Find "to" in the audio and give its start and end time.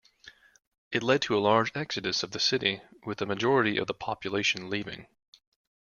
1.21-1.37